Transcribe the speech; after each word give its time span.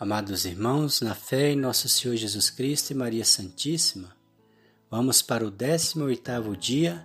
Amados 0.00 0.44
irmãos, 0.44 1.00
na 1.00 1.12
fé 1.12 1.50
em 1.50 1.56
nosso 1.56 1.88
Senhor 1.88 2.14
Jesus 2.14 2.50
Cristo 2.50 2.92
e 2.92 2.94
Maria 2.94 3.24
Santíssima, 3.24 4.14
vamos 4.88 5.20
para 5.22 5.44
o 5.44 5.50
18º 5.50 6.56
dia 6.56 7.04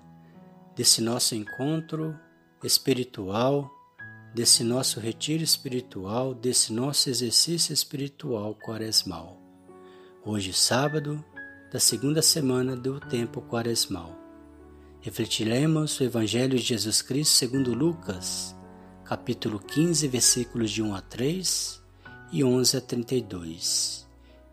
desse 0.76 1.02
nosso 1.02 1.34
encontro 1.34 2.16
espiritual, 2.64 3.68
desse 4.36 4.64
nosso 4.64 5.00
retiro 5.00 5.42
espiritual, 5.42 6.36
desse 6.36 6.72
nosso 6.72 7.10
exercício 7.10 7.74
espiritual 7.74 8.54
quaresmal. 8.64 9.42
Hoje, 10.24 10.54
sábado, 10.54 11.26
da 11.72 11.80
segunda 11.80 12.22
semana 12.22 12.76
do 12.76 13.00
tempo 13.00 13.42
quaresmal. 13.42 14.16
Refletiremos 15.02 16.00
o 16.00 16.04
Evangelho 16.04 16.60
de 16.60 16.64
Jesus 16.64 17.02
Cristo 17.02 17.34
segundo 17.34 17.74
Lucas, 17.74 18.56
capítulo 19.04 19.60
15, 19.60 20.08
versículos 20.08 20.70
de 20.70 20.84
1 20.84 20.94
a 20.94 21.02
3 21.02 21.83
e 22.34 22.44
11 22.44 22.78
a 22.78 22.82
32. 22.82 24.08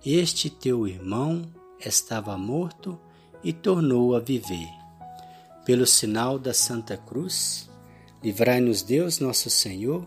Este 0.05 0.51
teu 0.51 0.87
irmão 0.87 1.51
estava 1.84 2.37
morto 2.37 3.01
e 3.43 3.55
tornou 3.55 4.15
a 4.15 4.21
viver. 4.21 4.69
Pelo 5.65 5.87
sinal 5.87 6.38
da 6.38 6.52
Santa 6.52 6.98
Cruz, 6.98 7.71
livrai-nos 8.23 8.83
Deus 8.83 9.19
nosso 9.19 9.48
Senhor 9.48 10.07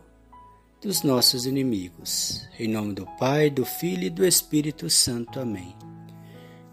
dos 0.79 1.01
nossos 1.01 1.47
inimigos. 1.47 2.47
Em 2.59 2.67
nome 2.67 2.93
do 2.93 3.07
Pai, 3.17 3.49
do 3.49 3.65
Filho 3.65 4.03
e 4.03 4.09
do 4.11 4.23
Espírito 4.23 4.87
Santo. 4.87 5.39
Amém. 5.39 5.75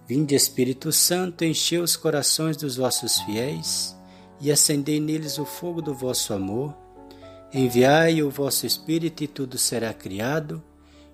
Vinde, 0.07 0.35
Espírito 0.35 0.93
Santo, 0.93 1.47
enchei 1.47 1.79
os 1.79 1.97
corações 1.97 2.59
dos 2.59 2.77
vossos 2.77 3.19
fiéis 3.21 3.97
e 4.39 4.53
acendei 4.53 5.01
neles 5.01 5.39
o 5.39 5.47
fogo 5.47 5.81
do 5.81 5.95
vosso 5.95 6.35
amor. 6.35 6.77
Enviai 7.55 8.23
o 8.23 8.29
vosso 8.29 8.67
Espírito 8.67 9.25
e 9.25 9.27
tudo 9.27 9.57
será 9.57 9.95
criado 9.95 10.63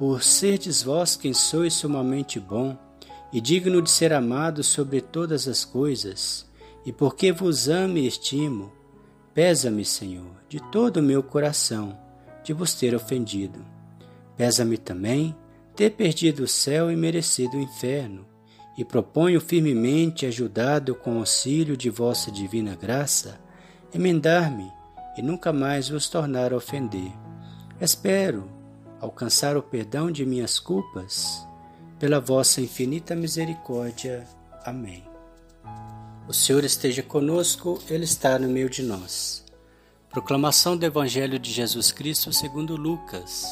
por 0.00 0.22
serdes 0.22 0.82
vós 0.82 1.14
quem 1.14 1.34
sois 1.34 1.74
sumamente 1.74 2.40
bom 2.40 2.74
e 3.30 3.38
digno 3.38 3.82
de 3.82 3.90
ser 3.90 4.14
amado 4.14 4.64
sobre 4.64 5.02
todas 5.02 5.46
as 5.46 5.62
coisas, 5.62 6.48
e 6.86 6.90
porque 6.90 7.30
vos 7.30 7.68
amo 7.68 7.98
e 7.98 8.06
estimo, 8.06 8.72
pesa-me, 9.34 9.84
Senhor, 9.84 10.42
de 10.48 10.58
todo 10.72 10.96
o 10.96 11.02
meu 11.02 11.22
coração, 11.22 11.98
de 12.42 12.54
vos 12.54 12.72
ter 12.72 12.94
ofendido. 12.94 13.60
Pesa-me 14.38 14.78
também 14.78 15.36
ter 15.76 15.90
perdido 15.90 16.44
o 16.44 16.48
céu 16.48 16.90
e 16.90 16.96
merecido 16.96 17.58
o 17.58 17.60
inferno, 17.60 18.24
e 18.78 18.84
proponho 18.86 19.38
firmemente, 19.38 20.24
ajudado 20.24 20.94
com 20.94 21.16
o 21.16 21.18
auxílio 21.18 21.76
de 21.76 21.90
vossa 21.90 22.30
divina 22.30 22.74
graça, 22.74 23.38
emendar-me 23.94 24.72
e 25.18 25.20
nunca 25.20 25.52
mais 25.52 25.90
vos 25.90 26.08
tornar 26.08 26.54
a 26.54 26.56
ofender. 26.56 27.12
Espero 27.78 28.59
alcançar 29.00 29.56
o 29.56 29.62
perdão 29.62 30.10
de 30.10 30.26
minhas 30.26 30.58
culpas, 30.58 31.46
pela 31.98 32.20
vossa 32.20 32.60
infinita 32.60 33.16
misericórdia. 33.16 34.26
Amém. 34.64 35.04
O 36.28 36.32
Senhor 36.32 36.62
esteja 36.64 37.02
conosco, 37.02 37.78
Ele 37.88 38.04
está 38.04 38.38
no 38.38 38.48
meio 38.48 38.70
de 38.70 38.82
nós. 38.82 39.44
Proclamação 40.10 40.76
do 40.76 40.84
Evangelho 40.84 41.38
de 41.38 41.50
Jesus 41.50 41.92
Cristo 41.92 42.32
segundo 42.32 42.76
Lucas. 42.76 43.46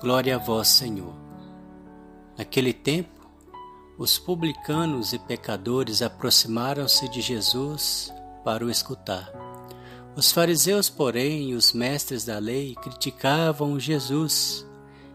Glória 0.00 0.36
a 0.36 0.38
vós, 0.38 0.68
Senhor. 0.68 1.14
Naquele 2.36 2.72
tempo, 2.72 3.20
os 3.98 4.18
publicanos 4.18 5.12
e 5.12 5.18
pecadores 5.18 6.00
aproximaram-se 6.00 7.08
de 7.08 7.20
Jesus 7.20 8.12
para 8.44 8.64
o 8.64 8.70
escutar. 8.70 9.39
Os 10.20 10.32
fariseus, 10.32 10.90
porém, 10.90 11.48
e 11.48 11.54
os 11.54 11.72
mestres 11.72 12.26
da 12.26 12.38
lei 12.38 12.74
criticavam 12.74 13.80
Jesus. 13.80 14.66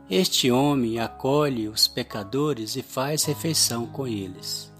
Este 0.09 0.49
homem 0.49 0.99
acolhe 0.99 1.67
os 1.67 1.87
pecadores 1.87 2.75
e 2.75 2.81
faz 2.81 3.23
refeição 3.23 3.85
com 3.85 4.07
eles. 4.07 4.73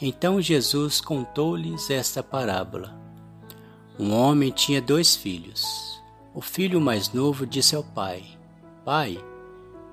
Então 0.00 0.40
Jesus 0.40 1.02
contou-lhes 1.02 1.90
esta 1.90 2.22
parábola. 2.22 2.98
Um 3.98 4.10
homem 4.14 4.50
tinha 4.50 4.80
dois 4.80 5.14
filhos. 5.14 5.62
O 6.34 6.40
filho 6.40 6.80
mais 6.80 7.12
novo 7.12 7.46
disse 7.46 7.76
ao 7.76 7.84
pai: 7.84 8.24
Pai, 8.86 9.22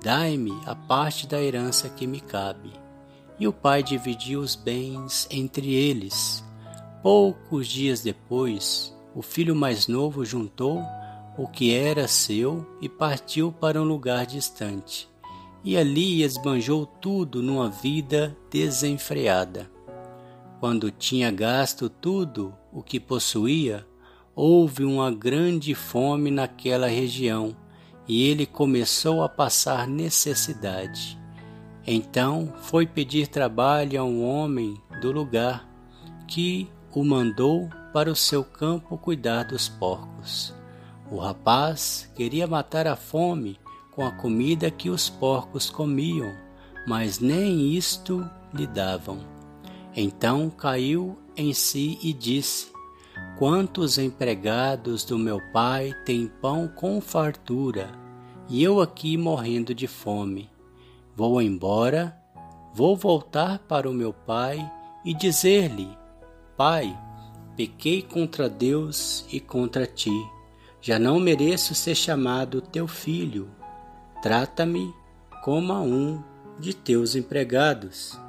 dai-me 0.02 0.58
a 0.64 0.74
parte 0.74 1.26
da 1.26 1.38
herança 1.38 1.90
que 1.90 2.06
me 2.06 2.22
cabe. 2.22 2.72
E 3.38 3.46
o 3.46 3.52
pai 3.52 3.82
dividiu 3.82 4.40
os 4.40 4.54
bens 4.56 5.28
entre 5.30 5.74
eles. 5.74 6.42
Poucos 7.02 7.68
dias 7.68 8.00
depois, 8.00 8.95
o 9.16 9.22
filho 9.22 9.56
mais 9.56 9.88
novo 9.88 10.26
juntou 10.26 10.84
o 11.38 11.48
que 11.48 11.74
era 11.74 12.06
seu 12.06 12.66
e 12.82 12.88
partiu 12.88 13.50
para 13.50 13.80
um 13.80 13.84
lugar 13.84 14.26
distante. 14.26 15.08
E 15.64 15.74
ali 15.74 16.22
esbanjou 16.22 16.84
tudo 16.84 17.42
numa 17.42 17.70
vida 17.70 18.36
desenfreada. 18.50 19.70
Quando 20.60 20.90
tinha 20.90 21.30
gasto 21.30 21.88
tudo 21.88 22.54
o 22.70 22.82
que 22.82 23.00
possuía, 23.00 23.86
houve 24.34 24.84
uma 24.84 25.10
grande 25.10 25.74
fome 25.74 26.30
naquela 26.30 26.86
região 26.86 27.56
e 28.06 28.28
ele 28.28 28.44
começou 28.44 29.22
a 29.22 29.30
passar 29.30 29.88
necessidade. 29.88 31.18
Então 31.86 32.52
foi 32.64 32.86
pedir 32.86 33.28
trabalho 33.28 33.98
a 33.98 34.04
um 34.04 34.22
homem 34.22 34.78
do 35.00 35.10
lugar 35.10 35.66
que 36.28 36.68
o 36.96 37.04
mandou 37.04 37.68
para 37.92 38.10
o 38.10 38.16
seu 38.16 38.42
campo 38.42 38.96
cuidar 38.96 39.42
dos 39.42 39.68
porcos. 39.68 40.54
O 41.10 41.18
rapaz 41.18 42.10
queria 42.16 42.46
matar 42.46 42.86
a 42.86 42.96
fome 42.96 43.60
com 43.90 44.02
a 44.06 44.10
comida 44.10 44.70
que 44.70 44.88
os 44.88 45.10
porcos 45.10 45.68
comiam, 45.68 46.32
mas 46.88 47.18
nem 47.18 47.74
isto 47.74 48.26
lhe 48.50 48.66
davam. 48.66 49.18
Então 49.94 50.48
caiu 50.48 51.18
em 51.36 51.52
si 51.52 51.98
e 52.02 52.14
disse: 52.14 52.72
Quantos 53.38 53.98
empregados 53.98 55.04
do 55.04 55.18
meu 55.18 55.38
pai 55.52 55.92
têm 56.06 56.26
pão 56.40 56.66
com 56.66 56.98
fartura, 57.02 57.90
e 58.48 58.64
eu 58.64 58.80
aqui 58.80 59.18
morrendo 59.18 59.74
de 59.74 59.86
fome? 59.86 60.48
Vou 61.14 61.42
embora, 61.42 62.16
vou 62.72 62.96
voltar 62.96 63.58
para 63.58 63.86
o 63.86 63.92
meu 63.92 64.14
pai 64.14 64.58
e 65.04 65.12
dizer-lhe: 65.12 66.05
Pai, 66.56 66.96
Pequei 67.56 68.02
contra 68.02 68.50
Deus 68.50 69.24
e 69.32 69.40
contra 69.40 69.86
ti. 69.86 70.12
Já 70.78 70.98
não 70.98 71.18
mereço 71.18 71.74
ser 71.74 71.94
chamado 71.94 72.60
teu 72.60 72.86
filho. 72.86 73.50
Trata-me 74.20 74.94
como 75.42 75.72
a 75.72 75.80
um 75.80 76.22
de 76.60 76.76
teus 76.76 77.16
empregados. 77.16 78.20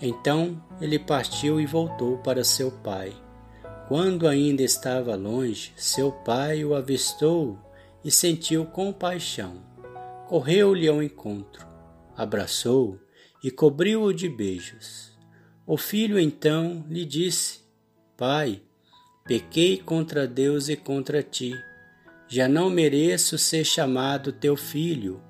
Então 0.00 0.58
ele 0.80 0.98
partiu 0.98 1.60
e 1.60 1.66
voltou 1.66 2.16
para 2.16 2.42
seu 2.42 2.72
pai. 2.72 3.12
Quando 3.88 4.26
ainda 4.26 4.62
estava 4.62 5.14
longe, 5.16 5.74
seu 5.76 6.10
pai 6.10 6.64
o 6.64 6.74
avistou 6.74 7.58
e 8.02 8.10
sentiu 8.10 8.64
compaixão. 8.64 9.56
Correu-lhe 10.28 10.88
ao 10.88 11.02
encontro, 11.02 11.66
abraçou 12.16 12.98
e 13.44 13.50
cobriu-o 13.50 14.14
de 14.14 14.30
beijos. 14.30 15.09
O 15.72 15.76
filho 15.76 16.18
então 16.18 16.84
lhe 16.90 17.04
disse: 17.04 17.60
Pai, 18.16 18.60
pequei 19.24 19.78
contra 19.78 20.26
Deus 20.26 20.68
e 20.68 20.74
contra 20.74 21.22
ti. 21.22 21.54
Já 22.26 22.48
não 22.48 22.68
mereço 22.68 23.38
ser 23.38 23.62
chamado 23.62 24.32
teu 24.32 24.56
filho. 24.56 25.22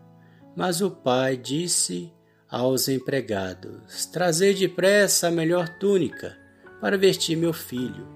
Mas 0.56 0.81
o 0.81 0.90
pai 0.90 1.37
disse 1.37 2.10
aos 2.50 2.88
empregados: 2.88 4.06
Trazei 4.06 4.54
depressa 4.54 5.28
a 5.28 5.31
melhor 5.31 5.69
túnica 5.78 6.38
para 6.81 6.96
vestir 6.96 7.37
meu 7.37 7.52
filho, 7.52 8.08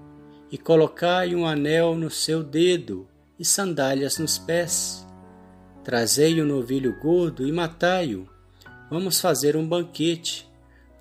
e 0.49 0.57
colocai 0.57 1.35
um 1.35 1.45
anel 1.45 1.95
no 1.95 2.09
seu 2.09 2.41
dedo 2.41 3.07
e 3.37 3.45
sandálias 3.45 4.17
nos 4.17 4.39
pés. 4.39 5.05
Trazei 5.83 6.41
um 6.41 6.45
novilho 6.47 6.99
gordo 6.99 7.47
e 7.47 7.51
matai-o. 7.51 8.27
Vamos 8.89 9.21
fazer 9.21 9.55
um 9.55 9.67
banquete 9.67 10.44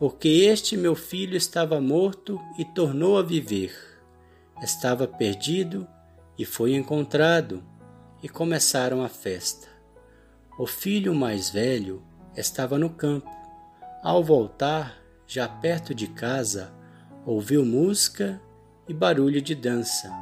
porque 0.05 0.29
este 0.29 0.77
meu 0.77 0.95
filho 0.95 1.35
estava 1.35 1.81
morto 1.81 2.39
e 2.59 2.65
tornou 2.75 3.17
a 3.17 3.23
viver. 3.23 3.75
Estava 4.63 5.09
perdido 5.09 5.89
e 6.37 6.45
foi 6.45 6.75
encontrado, 6.75 7.65
e 8.23 8.29
começaram 8.29 9.03
a 9.03 9.09
festa. 9.09 9.67
O 10.59 10.67
filho 10.67 11.15
mais 11.15 11.49
velho 11.49 12.03
estava 12.37 12.77
no 12.77 12.91
campo. 12.91 13.31
Ao 14.03 14.23
voltar, 14.23 14.95
já 15.27 15.49
perto 15.49 15.95
de 15.95 16.09
casa, 16.09 16.71
ouviu 17.25 17.65
música 17.65 18.39
e 18.87 18.93
barulho 18.93 19.41
de 19.41 19.55
dança. 19.55 20.13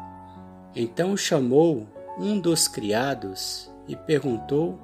Então 0.76 1.16
chamou 1.16 1.88
um 2.20 2.38
dos 2.38 2.68
criados 2.68 3.68
e 3.88 3.96
perguntou 3.96 4.78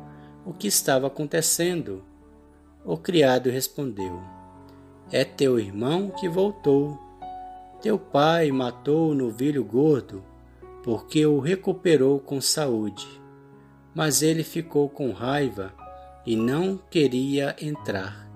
o 0.45 0.53
que 0.53 0.67
estava 0.67 1.07
acontecendo. 1.07 2.05
O 2.85 2.97
criado 2.97 3.49
respondeu: 3.49 4.38
É 5.11 5.25
teu 5.25 5.59
irmão 5.59 6.11
que 6.11 6.29
voltou. 6.29 6.99
Teu 7.81 7.99
pai 7.99 8.51
matou 8.53 9.11
o 9.11 9.15
novilho 9.15 9.65
gordo, 9.65 10.23
porque 10.85 11.25
o 11.25 11.41
recuperou 11.41 12.21
com 12.21 12.43
saúde. 12.43 13.09
Mas 13.95 14.21
ele 14.21 14.45
ficou 14.45 14.87
com 14.87 15.13
raiva 15.13 15.73
e 16.27 16.37
não 16.37 16.79
queria 16.91 17.57
entrar. 17.59 18.29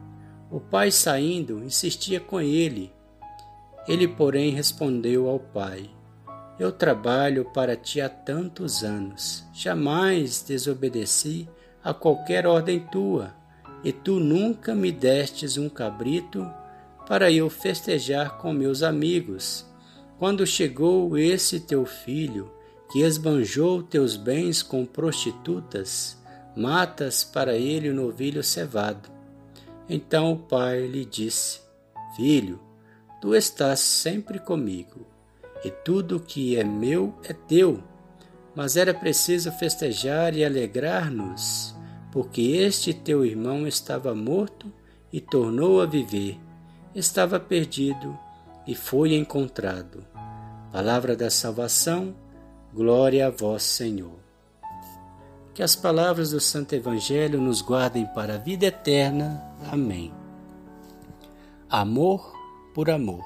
O 0.50 0.60
pai, 0.60 0.90
saindo, 0.90 1.62
insistia 1.62 2.18
com 2.18 2.40
ele. 2.40 2.90
Ele, 3.86 4.08
porém, 4.08 4.50
respondeu 4.50 5.28
ao 5.28 5.38
pai: 5.38 5.90
Eu 6.58 6.72
trabalho 6.72 7.44
para 7.52 7.76
ti 7.76 8.00
há 8.00 8.08
tantos 8.08 8.82
anos, 8.82 9.44
jamais 9.52 10.42
desobedeci 10.42 11.46
a 11.84 11.92
qualquer 11.92 12.46
ordem 12.46 12.80
tua, 12.80 13.34
e 13.84 13.92
tu 13.92 14.18
nunca 14.18 14.74
me 14.74 14.90
destes 14.90 15.58
um 15.58 15.68
cabrito 15.68 16.50
para 17.06 17.30
eu 17.30 17.48
festejar 17.50 18.38
com 18.38 18.52
meus 18.52 18.82
amigos. 18.82 19.66
Quando 20.18 20.46
chegou 20.46 21.18
esse 21.18 21.60
teu 21.60 21.84
filho, 21.84 22.50
que 22.92 23.00
esbanjou 23.00 23.82
teus 23.82 24.16
bens 24.16 24.62
com 24.62 24.84
prostitutas, 24.84 26.20
matas 26.54 27.24
para 27.24 27.56
ele 27.56 27.88
o 27.88 27.94
novilho 27.94 28.42
cevado. 28.42 29.10
Então 29.88 30.32
o 30.32 30.36
pai 30.36 30.86
lhe 30.86 31.04
disse: 31.04 31.60
Filho, 32.14 32.60
tu 33.20 33.34
estás 33.34 33.80
sempre 33.80 34.38
comigo, 34.38 35.06
e 35.64 35.70
tudo 35.70 36.20
que 36.20 36.56
é 36.56 36.62
meu 36.62 37.14
é 37.24 37.32
teu. 37.32 37.82
Mas 38.54 38.76
era 38.76 38.92
preciso 38.92 39.50
festejar 39.52 40.36
e 40.36 40.44
alegrar-nos, 40.44 41.74
porque 42.12 42.42
este 42.42 42.92
teu 42.92 43.24
irmão 43.24 43.66
estava 43.66 44.14
morto 44.14 44.70
e 45.10 45.20
tornou 45.20 45.80
a 45.80 45.86
viver, 45.86 46.38
estava 46.94 47.40
perdido 47.40 48.18
e 48.66 48.74
foi 48.74 49.14
encontrado. 49.14 50.04
Palavra 50.70 51.16
da 51.16 51.30
salvação, 51.30 52.14
glória 52.72 53.26
a 53.26 53.30
vós, 53.30 53.62
Senhor. 53.62 54.18
Que 55.54 55.62
as 55.62 55.76
palavras 55.76 56.30
do 56.30 56.40
Santo 56.40 56.74
Evangelho 56.74 57.40
nos 57.40 57.60
guardem 57.60 58.06
para 58.06 58.34
a 58.34 58.38
vida 58.38 58.66
eterna. 58.66 59.42
Amém. 59.70 60.12
Amor 61.68 62.32
por 62.74 62.88
amor. 62.88 63.24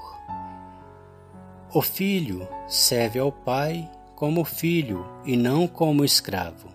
O 1.73 1.81
filho 1.81 2.47
serve 2.67 3.19
ao 3.19 3.31
pai 3.31 3.89
como 4.15 4.43
filho 4.43 5.05
e 5.25 5.37
não 5.37 5.67
como 5.67 6.03
escravo, 6.03 6.69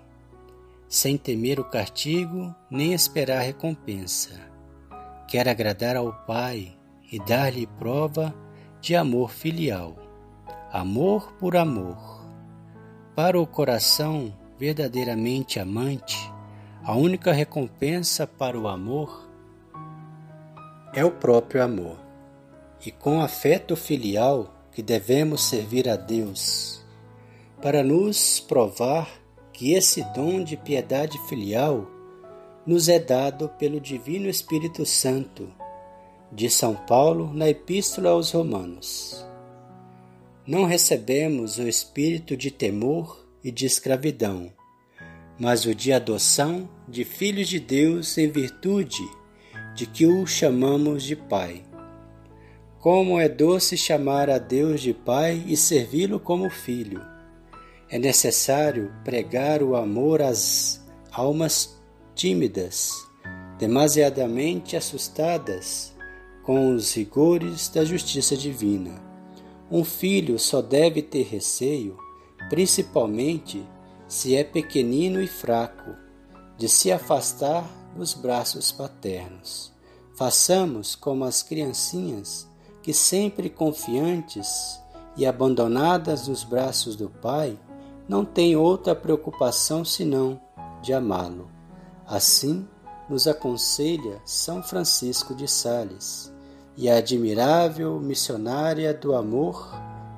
sem 0.88 1.18
temer 1.18 1.58
o 1.58 1.64
castigo 1.64 2.54
nem 2.70 2.92
esperar 2.92 3.40
recompensa. 3.40 4.30
Quer 5.26 5.48
agradar 5.48 5.96
ao 5.96 6.12
pai 6.12 6.76
e 7.12 7.18
dar-lhe 7.18 7.66
prova 7.66 8.34
de 8.80 8.96
amor 8.96 9.30
filial. 9.30 9.94
Amor 10.72 11.34
por 11.34 11.54
amor. 11.54 12.26
Para 13.14 13.38
o 13.38 13.46
coração 13.46 14.34
verdadeiramente 14.58 15.60
amante, 15.60 16.32
a 16.82 16.96
única 16.96 17.30
recompensa 17.30 18.26
para 18.26 18.58
o 18.58 18.66
amor 18.66 19.28
é 20.94 21.04
o 21.04 21.10
próprio 21.10 21.62
amor. 21.62 21.98
E 22.84 22.90
com 22.90 23.20
afeto 23.20 23.76
filial 23.76 24.52
que 24.72 24.82
devemos 24.82 25.42
servir 25.44 25.88
a 25.88 25.96
Deus, 25.96 26.82
para 27.60 27.84
nos 27.84 28.40
provar 28.40 29.08
que 29.52 29.74
esse 29.74 30.02
dom 30.14 30.42
de 30.42 30.56
piedade 30.56 31.18
filial 31.28 31.86
nos 32.66 32.88
é 32.88 32.98
dado 32.98 33.50
pelo 33.50 33.78
Divino 33.78 34.28
Espírito 34.28 34.86
Santo, 34.86 35.52
de 36.34 36.48
São 36.48 36.74
Paulo 36.74 37.30
na 37.34 37.50
Epístola 37.50 38.10
aos 38.10 38.30
Romanos. 38.30 39.22
Não 40.46 40.64
recebemos 40.64 41.58
o 41.58 41.68
espírito 41.68 42.34
de 42.36 42.50
temor 42.50 43.22
e 43.44 43.50
de 43.50 43.66
escravidão, 43.66 44.50
mas 45.38 45.66
o 45.66 45.74
de 45.74 45.92
adoção 45.92 46.68
de 46.88 47.04
filhos 47.04 47.48
de 47.48 47.60
Deus 47.60 48.16
em 48.16 48.30
virtude 48.30 49.02
de 49.74 49.86
que 49.86 50.06
o 50.06 50.26
chamamos 50.26 51.02
de 51.02 51.14
Pai. 51.14 51.62
Como 52.80 53.20
é 53.20 53.28
doce 53.28 53.76
chamar 53.76 54.30
a 54.30 54.38
Deus 54.38 54.80
de 54.80 54.94
Pai 54.94 55.44
e 55.46 55.54
servi-lo 55.54 56.18
como 56.18 56.48
filho. 56.48 57.04
É 57.90 57.98
necessário 57.98 58.90
pregar 59.04 59.62
o 59.62 59.76
amor 59.76 60.22
às 60.22 60.82
almas 61.12 61.78
tímidas, 62.14 62.90
demasiadamente 63.58 64.76
assustadas 64.76 65.91
com 66.42 66.74
os 66.74 66.94
rigores 66.94 67.68
da 67.68 67.84
justiça 67.84 68.36
divina. 68.36 69.00
Um 69.70 69.84
filho 69.84 70.38
só 70.38 70.60
deve 70.60 71.02
ter 71.02 71.22
receio 71.22 71.96
principalmente 72.48 73.66
se 74.06 74.36
é 74.36 74.44
pequenino 74.44 75.22
e 75.22 75.26
fraco, 75.26 75.94
de 76.58 76.68
se 76.68 76.92
afastar 76.92 77.64
dos 77.96 78.12
braços 78.12 78.70
paternos. 78.70 79.72
Façamos 80.14 80.94
como 80.94 81.24
as 81.24 81.42
criancinhas 81.42 82.46
que, 82.82 82.92
sempre 82.92 83.48
confiantes 83.48 84.78
e 85.16 85.24
abandonadas 85.24 86.28
nos 86.28 86.44
braços 86.44 86.94
do 86.94 87.08
Pai, 87.08 87.58
não 88.08 88.24
têm 88.24 88.56
outra 88.56 88.94
preocupação 88.94 89.84
senão 89.84 90.40
de 90.82 90.92
amá-lo. 90.92 91.50
Assim 92.06 92.68
nos 93.08 93.26
aconselha 93.26 94.20
São 94.24 94.62
Francisco 94.62 95.34
de 95.34 95.48
Sales 95.48 96.31
e 96.76 96.88
a 96.88 96.96
admirável 96.96 98.00
missionária 98.00 98.94
do 98.94 99.14
amor 99.14 99.70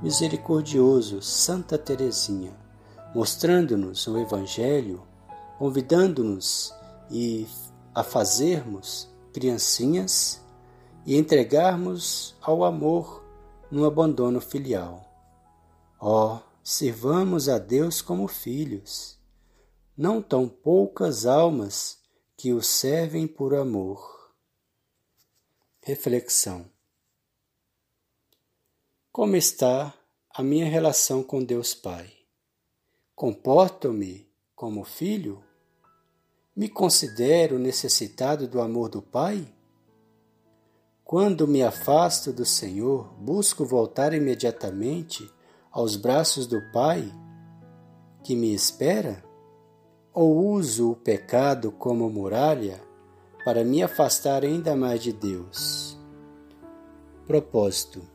misericordioso 0.02 1.22
Santa 1.22 1.78
Teresinha, 1.78 2.52
mostrando-nos 3.14 4.06
o 4.06 4.18
Evangelho, 4.18 5.02
convidando-nos 5.58 6.74
e 7.10 7.46
a 7.94 8.02
fazermos 8.02 9.08
criancinhas 9.32 10.42
e 11.06 11.16
entregarmos 11.16 12.34
ao 12.40 12.64
amor 12.64 13.24
no 13.70 13.84
abandono 13.84 14.40
filial. 14.40 15.04
Ó, 16.00 16.34
oh, 16.34 16.38
sirvamos 16.62 17.48
a 17.48 17.58
Deus 17.58 18.00
como 18.00 18.28
filhos, 18.28 19.18
não 19.96 20.20
tão 20.20 20.48
poucas 20.48 21.26
almas 21.26 21.98
que 22.36 22.52
o 22.52 22.62
servem 22.62 23.26
por 23.26 23.54
amor. 23.54 24.13
Reflexão 25.86 26.64
como 29.12 29.36
está 29.36 29.92
a 30.30 30.42
minha 30.42 30.64
relação 30.64 31.22
com 31.22 31.44
Deus 31.44 31.74
Pai? 31.74 32.10
Comporto-me 33.14 34.26
como 34.56 34.82
filho? 34.82 35.44
Me 36.56 36.70
considero 36.70 37.58
necessitado 37.58 38.48
do 38.48 38.62
amor 38.62 38.88
do 38.88 39.02
Pai? 39.02 39.46
Quando 41.04 41.46
me 41.46 41.62
afasto 41.62 42.32
do 42.32 42.46
Senhor, 42.46 43.12
busco 43.18 43.66
voltar 43.66 44.14
imediatamente 44.14 45.30
aos 45.70 45.96
braços 45.96 46.46
do 46.46 46.62
Pai 46.72 47.12
que 48.22 48.34
me 48.34 48.54
espera? 48.54 49.22
Ou 50.14 50.46
uso 50.46 50.92
o 50.92 50.96
pecado 50.96 51.70
como 51.70 52.08
muralha 52.08 52.80
para 53.44 53.64
me 53.64 53.82
afastar 53.82 54.44
ainda 54.44 54.74
mais 54.74 55.02
de 55.02 55.12
Deus? 55.12 55.98
Propósito 57.26 58.14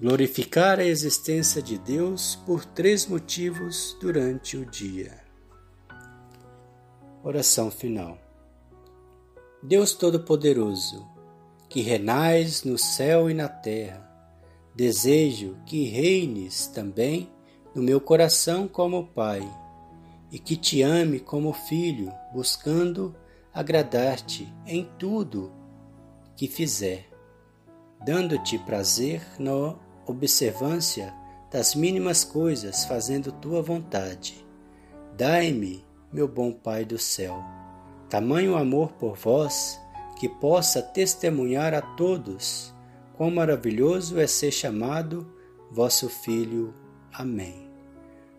glorificar 0.00 0.80
a 0.80 0.84
existência 0.84 1.62
de 1.62 1.78
Deus 1.78 2.36
por 2.44 2.64
três 2.64 3.06
motivos 3.06 3.96
durante 4.00 4.56
o 4.56 4.66
dia. 4.66 5.18
Oração 7.22 7.70
final. 7.70 8.18
Deus 9.62 9.94
Todo-Poderoso, 9.94 11.08
que 11.70 11.80
renais 11.80 12.64
no 12.64 12.76
céu 12.76 13.30
e 13.30 13.34
na 13.34 13.48
terra, 13.48 14.06
desejo 14.74 15.56
que 15.64 15.84
reines 15.84 16.66
também 16.66 17.32
no 17.74 17.82
meu 17.82 18.00
coração 18.00 18.68
como 18.68 19.06
Pai, 19.06 19.40
e 20.30 20.38
que 20.38 20.56
te 20.56 20.82
ame 20.82 21.18
como 21.18 21.52
filho, 21.52 22.12
buscando 22.32 23.16
agradar-te 23.54 24.52
em 24.66 24.90
tudo 24.98 25.52
que 26.36 26.48
fizer, 26.48 27.08
dando-te 28.04 28.58
prazer 28.58 29.22
no 29.38 29.78
observância 30.04 31.14
das 31.50 31.74
mínimas 31.74 32.24
coisas, 32.24 32.84
fazendo 32.84 33.30
tua 33.30 33.62
vontade. 33.62 34.44
Dai-me, 35.16 35.84
meu 36.12 36.26
bom 36.26 36.50
Pai 36.50 36.84
do 36.84 36.98
céu, 36.98 37.42
tamanho 38.10 38.56
amor 38.56 38.90
por 38.94 39.14
vós, 39.14 39.80
que 40.18 40.28
possa 40.28 40.82
testemunhar 40.82 41.74
a 41.74 41.80
todos 41.80 42.74
quão 43.16 43.30
maravilhoso 43.30 44.18
é 44.18 44.26
ser 44.26 44.50
chamado 44.50 45.32
vosso 45.70 46.08
Filho. 46.08 46.74
Amém. 47.12 47.70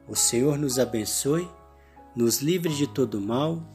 O 0.07 0.15
Senhor 0.15 0.57
nos 0.57 0.77
abençoe, 0.77 1.49
nos 2.13 2.41
livre 2.41 2.73
de 2.75 2.85
todo 2.87 3.21
mal 3.21 3.74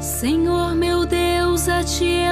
Senhor 0.00 0.74
meu 0.74 1.04
Deus, 1.04 1.68
a 1.68 1.84
ti 1.84 2.27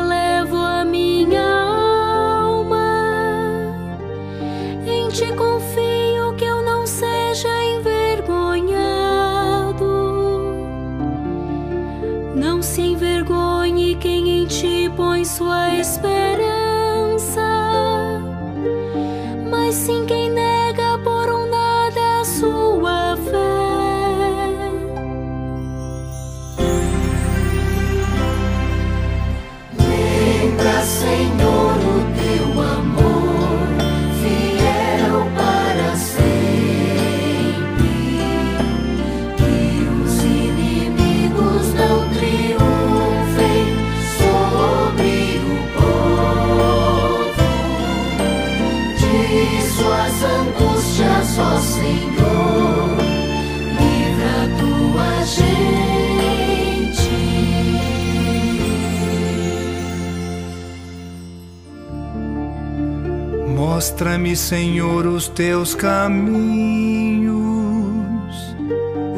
Mostra-me, 63.97 64.35
Senhor, 64.35 65.07
os 65.07 65.29
teus 65.29 65.75
caminhos 65.75 67.37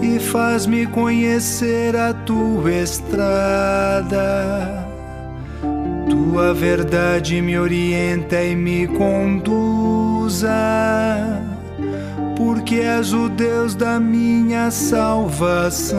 e 0.03 0.19
faz-me 0.21 0.87
conhecer 0.87 1.97
a 1.97 2.13
tua 2.13 2.73
estrada. 2.73 4.19
Tua 6.09 6.53
verdade 6.55 7.41
me 7.41 7.59
orienta 7.59 8.43
e 8.43 8.55
me 8.55 8.87
conduza, 8.87 10.51
porque 12.39 12.77
és 12.77 13.13
o 13.13 13.29
Deus 13.29 13.75
da 13.75 13.99
minha 13.99 14.71
salvação. 14.71 15.99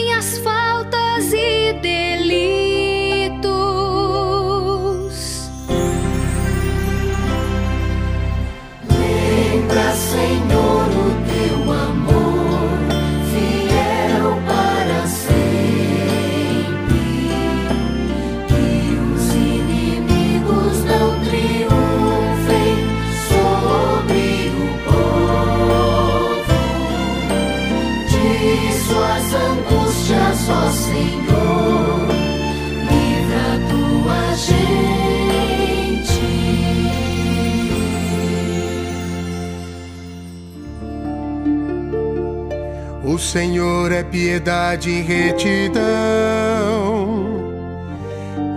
Senhor 43.31 43.91
é 43.93 44.03
piedade 44.03 44.89
e 44.89 45.01
retidão, 45.01 45.79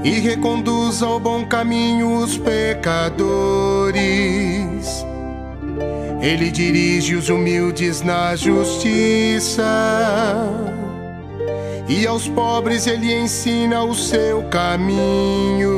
e 0.02 0.18
reconduz 0.18 1.00
ao 1.00 1.20
bom 1.20 1.46
caminho 1.46 2.18
os 2.18 2.36
pecadores. 2.36 3.14
Ele 6.20 6.50
dirige 6.50 7.14
os 7.14 7.28
humildes 7.28 8.02
na 8.02 8.34
justiça 8.34 9.62
e 11.88 12.04
aos 12.04 12.26
pobres 12.26 12.88
ele 12.88 13.14
ensina 13.14 13.84
o 13.84 13.94
seu 13.94 14.42
caminho. 14.48 15.73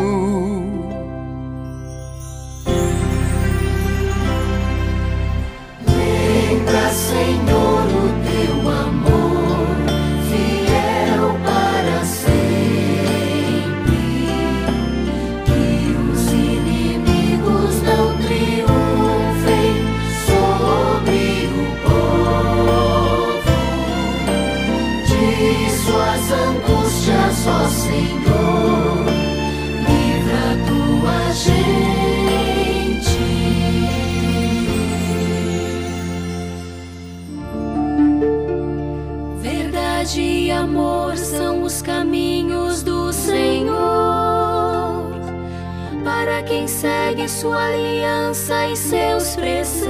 Sua 47.28 47.66
aliança 47.66 48.68
e 48.68 48.76
seus 48.76 49.34
preceitos. 49.36 49.86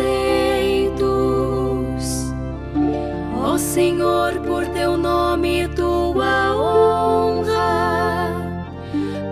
Ó 3.34 3.58
Senhor, 3.58 4.40
por 4.40 4.66
teu 4.66 4.96
nome, 4.96 5.68
tua 5.68 6.54
honra. 6.56 7.56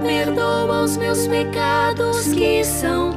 Perdoa 0.02 0.82
os 0.82 0.96
meus 0.96 1.26
pecados 1.26 2.28
que 2.32 2.62
são 2.64 3.12